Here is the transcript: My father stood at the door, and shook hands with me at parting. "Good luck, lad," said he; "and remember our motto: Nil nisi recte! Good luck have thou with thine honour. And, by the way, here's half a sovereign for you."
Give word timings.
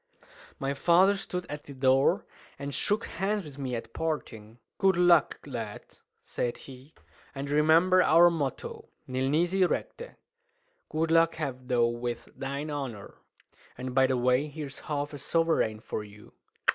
My 0.57 0.73
father 0.73 1.15
stood 1.15 1.45
at 1.47 1.65
the 1.65 1.75
door, 1.75 2.25
and 2.57 2.73
shook 2.73 3.05
hands 3.05 3.45
with 3.45 3.59
me 3.59 3.75
at 3.75 3.93
parting. 3.93 4.57
"Good 4.79 4.95
luck, 4.97 5.39
lad," 5.45 5.99
said 6.23 6.57
he; 6.65 6.95
"and 7.35 7.47
remember 7.51 8.01
our 8.01 8.31
motto: 8.31 8.89
Nil 9.05 9.29
nisi 9.29 9.63
recte! 9.63 10.15
Good 10.89 11.11
luck 11.11 11.35
have 11.35 11.67
thou 11.67 11.85
with 11.85 12.31
thine 12.35 12.71
honour. 12.71 13.13
And, 13.77 13.93
by 13.93 14.07
the 14.07 14.17
way, 14.17 14.47
here's 14.47 14.79
half 14.79 15.13
a 15.13 15.19
sovereign 15.19 15.79
for 15.79 16.03
you." 16.03 16.33